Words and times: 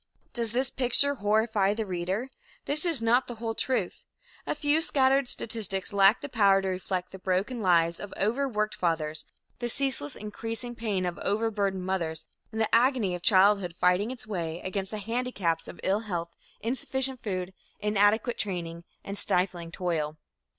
Does 0.33 0.51
this 0.51 0.71
picture 0.71 1.13
horrify 1.13 1.75
the 1.75 1.85
reader? 1.85 2.29
This 2.65 2.85
is 2.87 3.03
not 3.03 3.27
the 3.27 3.35
whole 3.35 3.53
truth. 3.53 4.03
A 4.47 4.55
few 4.55 4.81
scattered 4.81 5.29
statistics 5.29 5.93
lack 5.93 6.21
the 6.21 6.27
power 6.27 6.59
to 6.63 6.67
reflect 6.69 7.11
the 7.11 7.19
broken 7.19 7.61
lives 7.61 7.99
of 7.99 8.11
overworked 8.19 8.73
fathers, 8.73 9.25
the 9.59 9.69
ceaseless, 9.69 10.15
increasing 10.15 10.73
pain 10.73 11.05
of 11.05 11.19
overburdened 11.19 11.85
mothers 11.85 12.25
and 12.51 12.59
the 12.59 12.73
agony 12.73 13.13
of 13.13 13.21
childhood 13.21 13.75
fighting 13.75 14.09
its 14.09 14.25
way 14.25 14.59
against 14.63 14.89
the 14.89 14.97
handicaps 14.97 15.67
of 15.67 15.79
ill 15.83 15.99
health, 15.99 16.35
insufficient 16.61 17.21
food, 17.21 17.53
inadequate 17.79 18.39
training 18.39 18.83
and 19.03 19.19
stifling 19.19 19.71
toil. 19.71 20.17